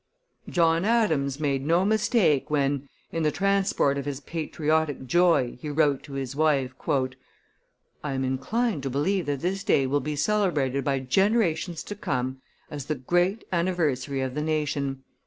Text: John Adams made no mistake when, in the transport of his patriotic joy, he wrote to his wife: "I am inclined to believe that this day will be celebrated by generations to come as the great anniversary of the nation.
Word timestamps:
John 0.49 0.83
Adams 0.83 1.39
made 1.39 1.63
no 1.63 1.85
mistake 1.85 2.49
when, 2.49 2.89
in 3.11 3.21
the 3.21 3.29
transport 3.29 3.99
of 3.99 4.05
his 4.05 4.19
patriotic 4.19 5.05
joy, 5.05 5.59
he 5.61 5.69
wrote 5.69 6.01
to 6.05 6.13
his 6.13 6.35
wife: 6.35 6.73
"I 6.89 7.13
am 8.13 8.23
inclined 8.23 8.81
to 8.81 8.89
believe 8.89 9.27
that 9.27 9.41
this 9.41 9.63
day 9.63 9.85
will 9.85 9.99
be 9.99 10.15
celebrated 10.15 10.83
by 10.83 11.01
generations 11.01 11.83
to 11.83 11.93
come 11.93 12.41
as 12.71 12.85
the 12.87 12.95
great 12.95 13.43
anniversary 13.53 14.21
of 14.21 14.33
the 14.33 14.41
nation. 14.41 15.03